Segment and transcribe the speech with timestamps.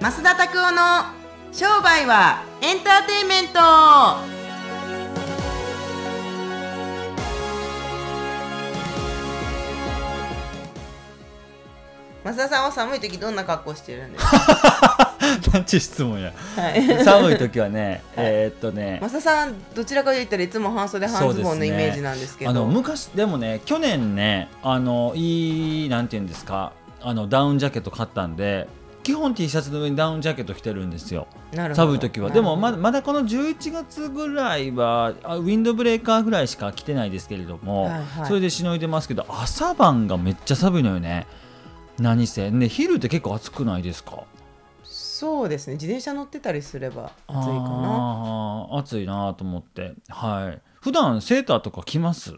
[0.00, 1.04] 増田拓夫の
[1.52, 3.60] 商売はエンターテインメント。
[12.22, 15.16] 増田さんは寒い時どんな格好してるんですか？
[15.52, 16.32] なんち質問や。
[16.56, 17.04] はい。
[17.04, 18.98] 寒い時はね えーっとね。
[19.02, 22.50] 増田さんどちらかと言ったらいつも半袖半ズボンのイメージなんですけど。
[22.50, 26.72] あの昔でもね去年ねあのいいなんていうんですか
[27.02, 28.68] あのダウンジャケット買ったんで
[29.10, 31.26] 基本 T シャツの上にダウンジャケット着てるんですよ。
[31.74, 32.30] 寒い時は。
[32.30, 38.26] でもまだまだこの11月ぐらいはあウィンドブレーカーぐらいしか着てないですけれども、はいはい。
[38.26, 41.26] それでしのいでますけど朝晩がめっちゃ寒いのよね。
[41.98, 42.52] 何せ。
[42.52, 44.22] ね昼って結構暑くないですか？
[44.84, 45.74] そうですね。
[45.74, 48.68] 自転車乗ってたりすれば暑いかな。
[48.78, 49.94] 暑いなと思って。
[50.08, 50.62] はい。
[50.80, 52.32] 普段セーターとか着ます？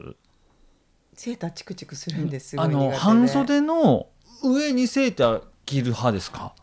[1.12, 4.06] セーターチクチクするんですごあの半袖の
[4.42, 6.54] 上にセーター着る派ですか？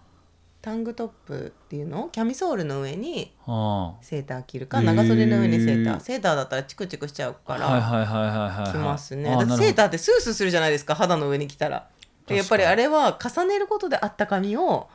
[0.61, 2.09] タングトップっていうの？
[2.11, 4.79] キャミソールの上にあセーター着るか？
[4.79, 5.99] へー長袖の上にセーター。
[6.01, 9.29] セーターだったらチクチクしちゃうあから、はいはいはいはいはいはい着ますね。
[9.29, 10.95] あだってセーターってスースーするじゃないですか？
[10.95, 11.87] 肌の上に着たら。
[12.27, 14.89] でやっぱりあれは重ねることであったかみを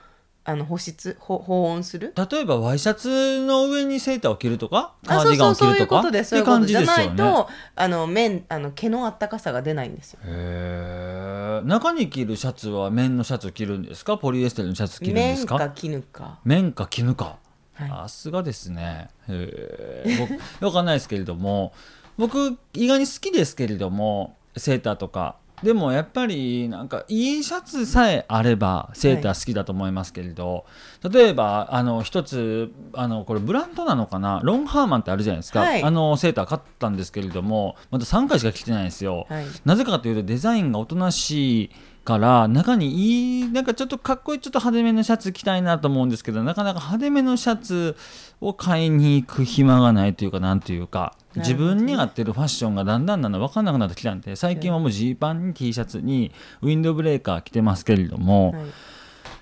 [0.44, 2.12] あの保湿保保温する？
[2.30, 4.94] 例えばワイシャツの上にセーターを着るとか？
[5.06, 6.30] カあーディガンを着そうそうそういうるとかことです。
[6.30, 10.20] そういうことじゃないとあの面あの毛のあったかさが出ないんですよ。
[10.24, 14.18] へえ中に着るシャツは綿のシャツ着るんですか？
[14.18, 15.56] ポリエステルのシャツ着るんですか？
[15.56, 16.38] 綿か絹か。
[16.44, 17.38] 綿か絹か。
[17.74, 17.88] はい。
[17.88, 19.08] さすがですね。
[19.28, 21.72] へえ僕わかんないですけれども。
[22.16, 30.66] 僕意外に好きですけれどもセーターとかでもやっぱりなんかいいシャツさえあればセーター好きだと思いますけれど、
[31.02, 34.40] 例えばあの一つあのこれブランドなのかな？
[34.44, 35.82] ロンハーマンってあるじゃないですか、はい。
[35.82, 39.46] あのセーター買ったんですけれどもまだ3回しか着てないんですよ、はい。
[39.64, 41.70] なぜかというとデザインがおとなしい
[42.04, 47.96] から中にいいなんかちょっとかっこいいちょっと派手めのシャツ着たいなと思うんですけどなかなか派手めのシャツ
[48.42, 58.64] を買いに行く暇がないというかなんというか自分に合ってるファッションがだんだんだんだん分かんなくなってきたんで最近はもうジーパンに T シャツにウィンドブレーカー着てますけれども、はい。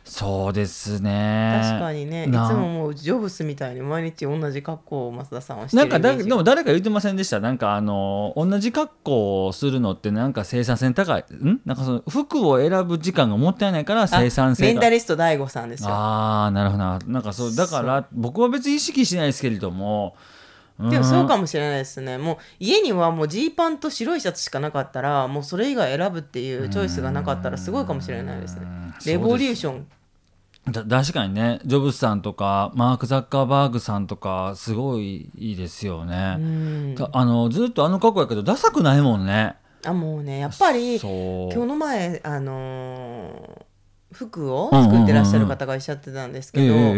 [0.05, 1.61] そうですね。
[1.63, 7.39] 確かにねいつなももうジョブスみたいに毎日同じ格好を増田さんはしてなんかだでも誰か言ってませんでした？
[7.39, 11.25] なんかあの同じ格好をするのってなんか生産性高い。
[11.33, 11.61] ん？
[11.65, 15.91] なんかその服を選ぶ時間がもったいないから生産性メンがタリスト大悟さんですよ。
[15.91, 16.99] ああなるほどな。
[17.07, 20.17] なんかそうだから僕は別に意識しないですけれども
[20.79, 22.19] でもそうかももしれないですね。
[22.19, 28.67] もう家にはもうジーパンと白いシャツしかなかったらもうそれ以外選ぶっていうチョイスがなかったらすごいかもしれないですね。
[29.07, 29.87] レボリューション。
[30.71, 31.61] だ確かにね。
[31.65, 36.37] ジョブズさんとかマーク・ザッカーバーグさんとかすごいいいですようね、
[36.93, 36.95] ん。
[36.95, 39.57] かあのずっとあの格好やけどダサくないもんね。
[39.85, 43.72] あもうねやっぱり今日の前あのー
[44.13, 46.93] 服を作ってらっしゃる方がおっしゃってたんですけど、も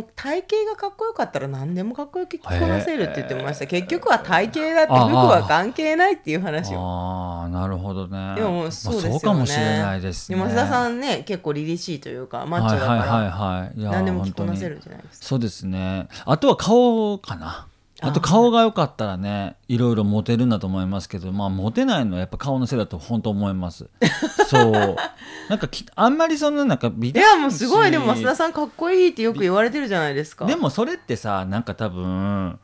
[0.00, 3.66] う体型がかっこよかったら何でもかっこよく着こなせるって言ってました。
[3.66, 6.78] 結局は体型だって服は関係ないっていう話を。
[6.80, 8.34] ああなるほどね。
[8.36, 10.38] でもそうですよね、かもしれないですね。
[10.38, 15.26] で増田さんね結構凛々しいというかマッチョだから、何でも着こなせ本るじゃないですか。
[15.26, 16.08] そうですね。
[16.24, 17.66] あとは顔かな
[18.00, 23.88] あと顔が良かったらねいろいろモテるんだと思いますけどまあモテないのはやっぱ顔のせいだと本当思います。
[24.48, 24.96] そう。
[25.48, 27.90] なんかきあんまりそんななんか美いやもうすごい。
[27.90, 30.46] でも増田さんかっこいいってよく言われてるじゃないですか。
[30.46, 32.58] でもそれってさなんか多分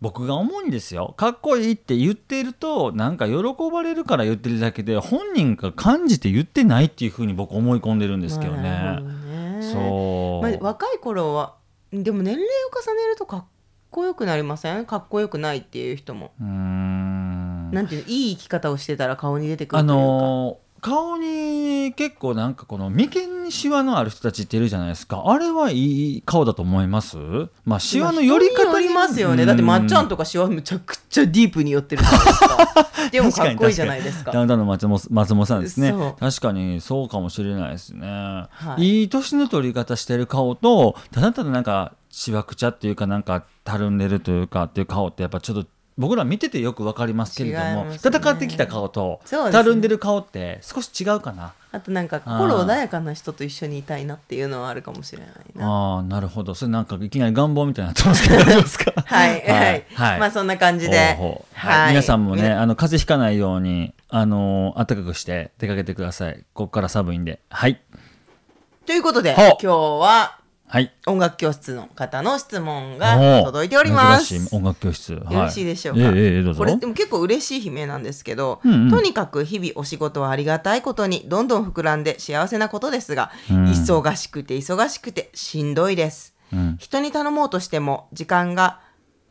[0.00, 1.14] 僕が思うんですよ。
[1.16, 3.36] かっこいいって言っているとなんか喜
[3.72, 8.62] ばれるから言ってるだけで本人が感じて言ってないっていうふうに僕思い込んでるんですけどね。
[8.62, 9.62] まあね。
[9.62, 11.54] そう、まあ、若い頃は
[11.90, 12.48] でも年齢を
[12.86, 13.44] 重ねるとかっ
[13.94, 14.86] こよくなりません？
[14.86, 17.70] かっこよくないっていう人も、うーん。
[17.70, 18.08] なんていうの？
[18.08, 25.22] いい生き方をしてたら顔に出てくるあというか、のー顔に結構なんかこの眉間にシワのある人たちっているじゃないですか。
[25.24, 27.16] あれはいい顔だと思います？
[27.64, 29.46] まあシワの寄り方人によりますよね。
[29.46, 33.08] だってまっちゃんとかシワむちゃくちゃディープに寄ってるじゃないですか。
[33.10, 34.32] でもかっこいいじゃないですか。
[34.32, 35.94] ダウンタウンの松本松本さんですね。
[36.20, 38.06] 確かにそうかもしれないですね、
[38.50, 39.00] はい。
[39.00, 47.96] い、い年の取り方してる顔とただただなんかしわくちゃっていうかなんかたるんでるというかっていう顔ってやっぱちょっと僕ら見ててよくわかりますけれども、ね。
[47.96, 49.52] 戦ってきた顔と、ね。
[49.52, 51.54] たるんでる顔って少し違うかな。
[51.70, 55.66] あとなんか心穏やかな人と一緒にいたいなっていうのはあるかもしれないな。
[55.66, 56.54] ああなるほど。
[56.54, 58.36] それなんかいきなり願望みたいになってますけど。
[59.04, 60.96] は いはい、はいまあそんな感じで。
[60.98, 61.44] はい。
[61.54, 61.88] はい。
[61.90, 66.44] 皆さんもねみあの風邪ひかないようにあの暖かくして出かけてください。
[66.54, 67.40] ここから寒いんで。
[67.50, 67.80] はい。
[68.86, 70.38] ということで今日は
[70.74, 70.92] はい。
[71.06, 74.34] 音楽教室の方の質問が届いております。
[74.52, 76.00] 音楽教室、はい、よろしいでしょうか？
[76.00, 76.58] ええええどうぞ。
[76.58, 78.90] これでも結構嬉しい悲鳴なんですけど、うんうん。
[78.90, 83.64] とにかく日々お仕事はありがたいことにどんどん膨らんで幸せなことですが、うん。
[83.66, 86.34] 忙しくて忙しくてしんどいです。
[86.52, 86.76] うん。
[86.80, 88.80] 人に頼もうとしても時間が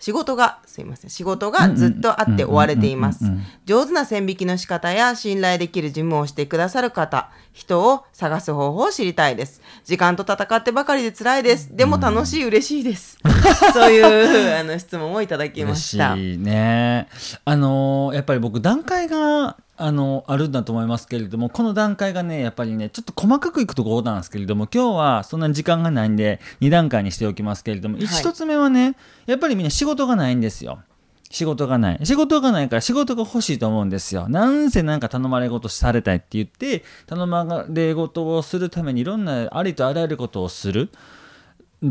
[0.04, 3.24] 仕事がすいません仕事がずっとあって追われています。
[3.66, 9.62] 上手な線引きの仕方や信頼できる事務をしてくださる方人を探す方法を知りたいです。
[9.86, 11.74] 時間と戦ってばかりで辛いです。
[11.74, 13.18] でも楽しい、嬉しいです。
[13.72, 16.16] そういうあの質問をいただきました。
[16.16, 17.08] 嬉しいね。
[17.46, 28.06] あのーやっぱり僕段階があのあるんだと思いますけれどもこの段階がねやっぱりねちょっと細かくいくところなんですけれども今日はそんなに時間がないんで2段階にしておきますけれども、はい。
[28.06, 30.84] 1つ目はねやっぱりみんな仕事がないんですよ。
[31.32, 32.00] 仕事がない。
[32.04, 34.30] 仕事がないから仕事が欲しいと思うんですよ。
[34.30, 40.84] なんせなんか頼まれ事されたいって言って頼まれ事をするためにいろんなありとあらゆることをする。
[40.84, 40.90] ん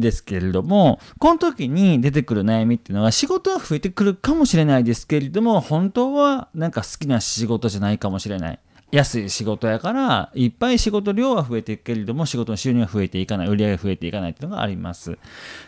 [0.01, 8.59] ですけれどもこの時に出てくる悩みっていうのは仕事は増えてくるかもしれないですけれども本当はなんか好きな仕事じゃないかもしれない。
[8.91, 13.49] 安い仕事やからいっぱい仕事量は増えていくけれども仕事の収入は増えていかない。
[13.49, 15.19] 売り上げが増えていかないっていうのがあります。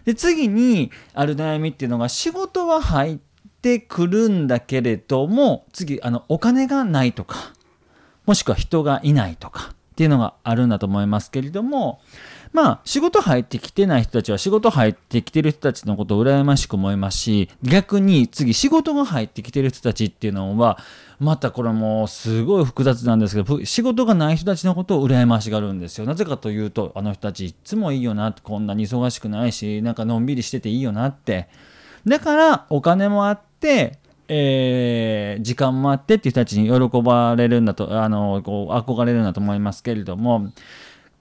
[0.04, 3.18] で次にある悩みっていうのが仕事は入っ
[3.62, 7.54] てくるんだけれども次あのお金がないとか
[8.26, 12.00] もしくは人がいないとかっていうのがあるんだと思いますけれども
[12.54, 20.78] まあ仕事入ってきてない人たちは仕事入ってきてる人たちのことを羨ましく思いますし逆に次仕事が入ってきてる人たちっていうのは
[21.18, 26.06] またこれもすごい複雑なんですけど仕事がない人たちのことを羨ましがるんですよ。
[26.06, 31.48] なぜかというとあの人たちいつもいいよなってこんなに忙しくないしなんかのんびりしてていいよなって。
[32.06, 33.98] だからお金もあって
[34.28, 40.52] えー時間もあってっていう人たちに喜ばれるんだとあのこう憧れるんだと思いますけれども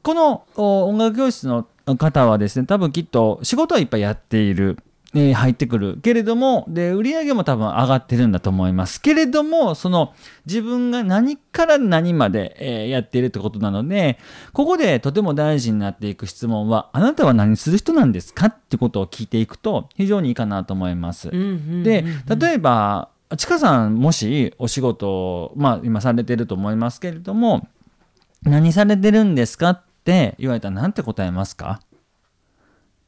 [0.03, 1.65] このお音楽教室の
[1.97, 4.77] 方はですね多分きっと仕事はいっぱいやっている。
[5.15, 10.13] えー入ってくるけれどもで売り上げも多分上がってるんだと思いますけれどもその
[10.47, 14.17] 自分が何から何まで、えーやっているってことなので
[14.53, 21.29] ここでとても大事になっていく質問はあなたは何する人なんですかってことを聞いていくと非常にいいかなと思います。
[21.29, 22.03] うんうんうんで
[22.35, 27.67] 例えばちかさんもしお仕事を、まあ、今されてると思いますけれども
[28.43, 31.81] 何されてるんですかって言われたら何て答えますか？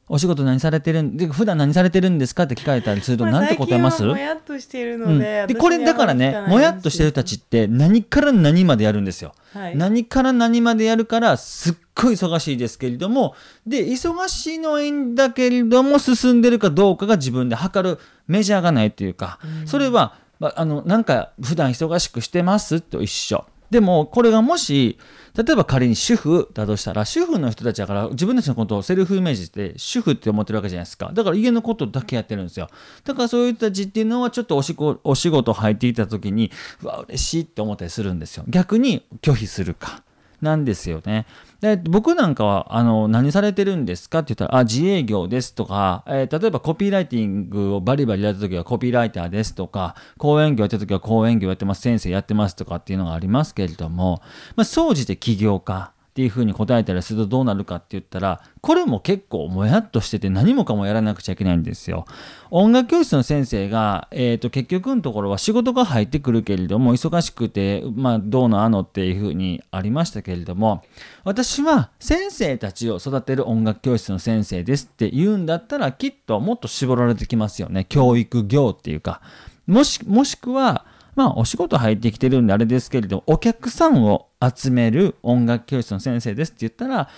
[0.08, 5.14] お仕事何されてるんで普段何されてるんですかって聞かれたりするとまあ何て答えます、もやっとしているうん。
[5.14, 9.34] ので、でこれだからねもやっとしてる人たちって何から何までやるんですよ。
[9.52, 9.76] はい。
[9.76, 13.34] 何から何までやるからすっごい忙しいですけれども
[13.66, 17.98] で忙しいのはいいんだけれども進んでるかどうかが自分で測る
[18.28, 22.80] メジャーがないというか、それは、まあ、あのなんか普段忙しくしてます？
[22.80, 24.98] と一緒でもこれがもし
[25.36, 31.10] 例えば仮に主婦だとしたら主婦の人たちだから自分たちのことをセルフイメージして主婦って思ってるわけじゃないですか。
[31.12, 32.68] だから家のことだけやってるんですよ。
[33.04, 36.50] だからそういう人たちっていうのはちょっとお仕事お仕事入っていた時に
[36.82, 38.44] うわ嬉しいって思ったりするんですよ。
[38.48, 40.02] 逆に拒否するか。
[40.46, 41.26] なんですよね。
[41.60, 54.20] で僕なんかはあの何されてるんですかって言ったらあ自営業ですとか、えー例えばコピーライティングをバリバリやった時はコピーライターですとか講演業やった時は講演業やってます先生やってますとかっていうのがありますけれども、
[54.54, 62.06] まあ、総じて起業家っていうふうに答えたりするとどうなるかって言ったらこれも結構もやっとしてて何もかもやらなくちゃいけないんですよ。
[62.50, 70.82] 音楽教室の先生が、えー、と結局のところは仕事が入ってくるけれども忙しくて、まあ、どうのあのっていうふうにありましたけれども
[71.24, 79.20] 私は先生たちを育てる音楽教室の先生ですって言うんだったらきっともっと絞られてきますよね教育業っていうか
[79.66, 87.08] もしもしくはまあお仕事入ってきてるんであれですけれどお客さんを集める音楽教室の先生ですって言ったら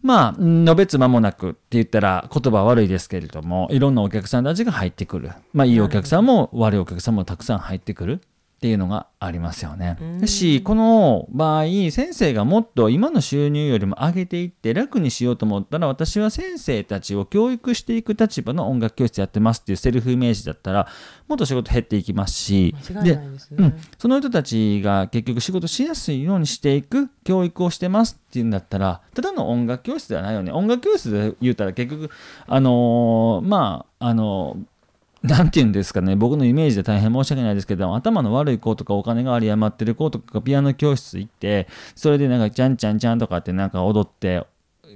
[0.00, 5.30] まあ、のべつ間もなくって言ったら言葉悪いですけれども、いろんなお客さんたちが入ってくる。
[5.52, 8.20] まあ、いいお客さんも悪いお客さんもたくさん入ってくる
[8.58, 9.96] っていうのがありますよね。
[10.20, 20.88] だし、この場合、先生がもっと今の収入よりも上げていって楽にしようと思ったら、私は先生たちを教育していく立場の音楽教室やってますっていうセルフイメージだったら、
[21.28, 22.74] もっと仕事減っていきますし、
[23.04, 30.50] でうん、その人たちが結局仕事しやすいようにしていく教育をしてますっていうんだったらただの音楽教室ではないよね。
[30.50, 32.10] 音楽教室で言うたら結局
[32.46, 34.77] あのーまああのー
[35.22, 44.46] なんて言うんですかね僕のイメージで大変申し訳ないですけど頭の悪い子とかお金があり余ってる子とかがピアノ教室行ってそれでなんかちゃんちゃんちゃんとかってなんか踊って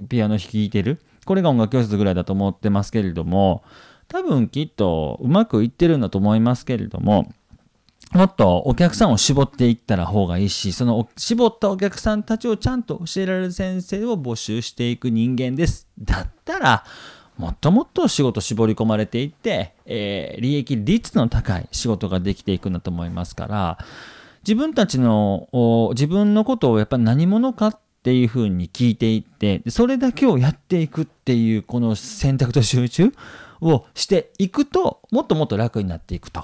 [0.07, 3.63] ピアノ弾いてるこれが音楽教室ぐらいだと思ってますけれども
[4.07, 7.31] 多分きっとうまくいってるんだと思いますけれども
[8.13, 15.87] もっとお客さんを絞っていったら方がいいし、その絞ったお客さんたちをちゃんと教えられる先生を募集していく人間です。
[15.99, 16.83] だったら、
[17.37, 23.77] もっともっと仕事絞り込まれていって、えー利益率の高い仕事ができていくんだと思いますから、
[24.43, 33.13] 自分たちの、お自分のことをやっぱり何者かっていうふうに聞いていって、でそれだけをやっていくっていう、この選択と集中
[33.61, 36.43] をしていくと、もっともっと楽になっていくと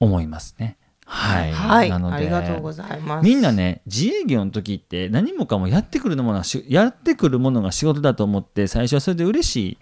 [0.00, 0.76] 思いますね。
[1.06, 1.52] はい。
[1.52, 3.24] はい、なのでありがとうございます。
[3.24, 9.78] みんなね自営業の時って何もかもやってくるものがしやってくるものが仕事だと思って最初はそれで嬉しい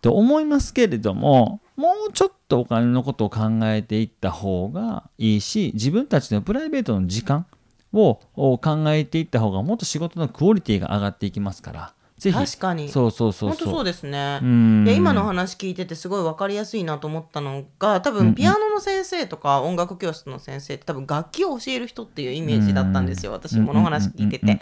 [0.00, 7.46] と思いますけれどももうちょっとお金のことを考えていった方がいいし自分たちのプライベートの時間
[7.92, 11.94] を考えていった方がもっと仕事のクオリティが上がっていきますから。
[12.18, 12.36] ぜひ。
[12.36, 12.88] 確かに。
[12.88, 14.40] そうそうそう本当そうですね。
[14.42, 14.84] うん。
[14.86, 24.60] いや今の話聞いててすごい分かりやすいなと思ったのが多分ピアノの先生とか音楽教室の先生って多分楽器を教える人っていうイメージだったんですよ私もの話聞いてて。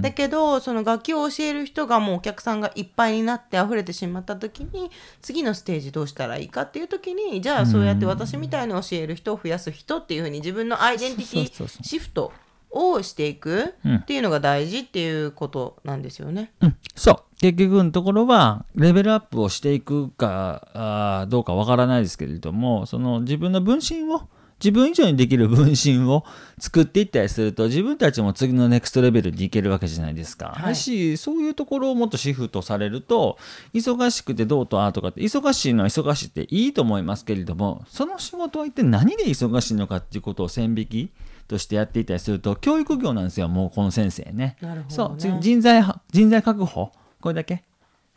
[0.00, 4.90] だけどその楽器を教える人がもうお客さんがいっぱいになって溢れてしまった時に
[5.22, 12.32] 次のステージどうしたらいいかっていう時にじゃあそうやって私みたいに教える人を増やす人っていうふうに自分のアイデンティテそうそうそうィシフト
[12.70, 16.52] をしていくっていうのが大事っていうことなんですよね。
[16.60, 24.28] うん、そう結局のところはレベルアップをしていくかどうかわからないですけれどもその自分の分身を
[24.60, 26.24] 自分以上にできる分身を
[26.58, 30.48] 作っていったりすると自分たちも次のネクストレベルに行けるわけじゃないですか。
[30.48, 33.38] はいだしそういうところをもっとシフトされると
[33.72, 41.10] 忙しくてどうとああとかって忙しいのは忙しいっていいと思いますけれどもその仕事は一体何で忙しいのかっていうことを線引き
[41.48, 44.56] としてやっていたりすると教育業なんですよもうこの先生ね。
[44.60, 45.16] なるほそう。
[45.40, 46.92] 人材は人材確保。
[47.20, 47.64] これだけ、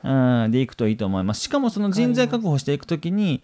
[0.04, 1.42] うん、でいくといいと思います。
[1.42, 3.42] しかもその人材確保していくときに、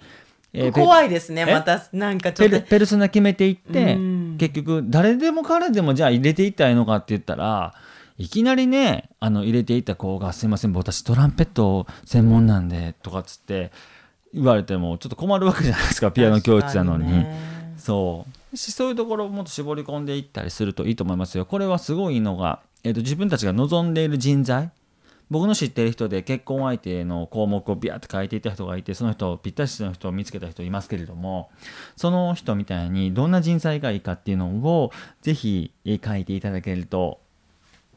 [0.53, 1.51] えーペ怖いですねえ？
[1.51, 2.65] またなんかちょペっと。
[2.65, 4.37] ルペルソナ決めていってうん。
[4.37, 7.73] 結局誰でも彼でもじゃあ入れていったらいいのかって言ったら
[8.17, 13.71] いきなりねあの入れていった子が「すいません私トランペット専門なんで」とかっつって
[14.33, 17.03] 言われてもちょっと困るわけじゃないですかピアノ教室なのに。
[17.03, 17.73] 確かね。
[17.77, 18.31] そう。
[18.33, 21.45] しそういうところをもっと絞り込んでいったりするといいと思いますよ。
[21.45, 24.71] これはすごいのが、えー、と自分たちが望んでいる人材
[25.29, 31.49] 僕の知っている人で結婚相手の項目をビャーって書いていた人がいてその人ぴったしの人を見つけた人いますけれども
[31.97, 37.19] その人みたいにどんな人材がいいかっていうのをぜひえー書いていただけると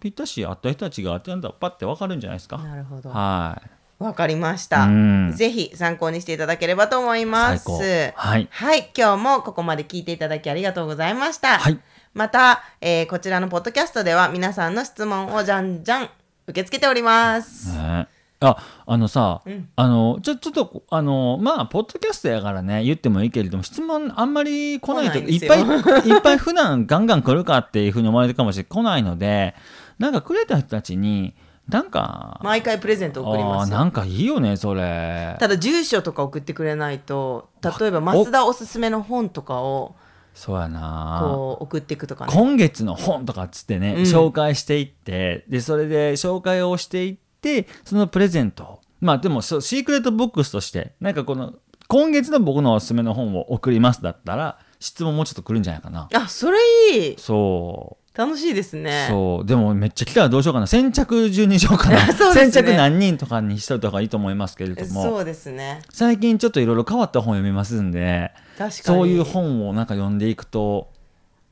[0.00, 2.58] ぴったし合った人たちがちゃんとパッて分かるんじゃないですか。
[2.58, 4.84] なるほどはいわかりました。
[4.84, 5.32] うん。
[5.36, 7.68] ぜひ参考にしていただければと思います。
[8.16, 8.48] はい。
[8.50, 8.90] はい。
[8.96, 11.58] 今日もここまで聞いていただきありがとうございました。
[11.58, 11.78] はい。
[12.14, 16.08] また、えーこちらのポッドキャストでは皆さんの質問をじゃんじゃん
[16.46, 18.08] 受け付けております、ね。
[18.40, 19.68] ああのさ、うん。
[19.76, 25.66] あのちょちょっとあのまあポッドキャストやからね言ってもいいけれども質問あんまり来ないといっぱよ。
[25.66, 29.54] いいっぱい普段ガンガン来るかっていうふうに思われるかもしれない来ないので
[29.98, 31.34] なんかくれた人たちに
[31.68, 35.36] なんか、毎回プレゼント送りますなんかいいよねそれ。
[35.38, 39.94] ただ住所とか送ってくれないと例えば増田おすすめの本とかを
[40.34, 41.20] そうやな。
[41.22, 42.32] こう送っていくとかね。
[42.32, 44.02] 今月の本とかっつってね、うん。
[44.02, 48.64] 紹介していってでそれで紹介をしていってそのプレゼント。
[48.64, 51.54] をまあでもそうシークレットボックスとしてなんかこの
[51.88, 56.08] 今月の僕のおすすめの本を送りますだったら質問もうちょっと来るんじゃないかな。
[56.14, 56.58] あそれ
[56.92, 57.14] いい。
[57.18, 59.06] そう楽しいですね。
[59.08, 59.46] そう。
[59.46, 60.66] でもめっちゃ来たらどうしようかな。
[60.66, 62.06] 先着順にしようかな。
[62.08, 62.12] ね。
[62.12, 65.02] 先着何人とかにしといた方がいいと思いますけれども。
[65.02, 65.80] そうですね。
[65.90, 68.32] 最近ちょっといろいろ変わった本読みますんで
[68.70, 70.88] そういう本をなんか読んでいくと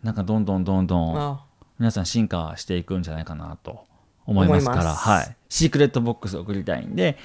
[0.03, 1.41] なんかどんどんどんどんあ
[1.79, 3.85] 皆さん進化していくんじゃないかなと
[4.27, 4.95] 思いますから。
[4.95, 7.17] はい、シークレットボックス送りたいんで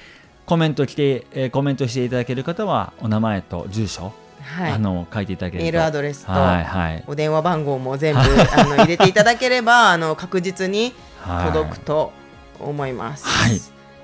[0.46, 4.12] コメント来て、えーコメントしていただける方はお名前と住所、
[4.44, 8.20] はいあの書いていただけるとメールアドレスとはいはいお電話番号も全部
[8.56, 12.12] あの入れていただければあの確実にはい届くと
[12.60, 13.26] 思います。
[13.26, 13.60] はい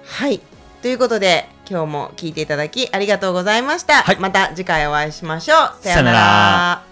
[0.07, 0.41] はい
[0.83, 4.03] ということで今日も聞いていただきありがとうございました。
[4.03, 5.85] はいまた次回お会いしましょう。
[5.85, 6.90] さようなら。